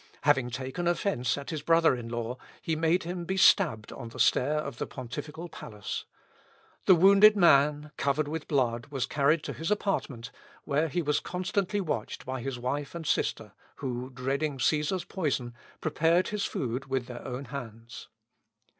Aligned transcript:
Having 0.21 0.49
taken 0.49 0.87
offence 0.87 1.37
at 1.37 1.51
his 1.51 1.61
brother 1.61 1.95
in 1.95 2.09
law, 2.09 2.37
he 2.59 2.75
made 2.75 3.03
him 3.03 3.23
be 3.23 3.37
stabbed 3.37 3.91
on 3.93 4.09
the 4.09 4.19
stair 4.19 4.53
of 4.57 4.79
the 4.79 4.87
pontifical 4.87 5.47
palace. 5.47 6.05
The 6.87 6.95
wounded 6.95 7.37
man, 7.37 7.91
covered 7.97 8.27
with 8.27 8.47
blood, 8.47 8.87
was 8.87 9.05
carried 9.05 9.43
to 9.43 9.53
his 9.53 9.69
apartment, 9.69 10.31
where 10.63 10.87
he 10.87 11.03
was 11.03 11.19
constantly 11.19 11.81
watched 11.81 12.25
by 12.25 12.41
his 12.41 12.57
wife 12.57 12.95
and 12.95 13.05
sister, 13.05 13.53
who, 13.75 14.09
dreading 14.09 14.57
Cæsar's 14.57 15.05
poison, 15.05 15.53
prepared 15.81 16.29
his 16.29 16.45
food 16.45 16.87
with 16.87 17.05
their 17.05 17.23
own 17.23 17.45
hands. 17.45 18.07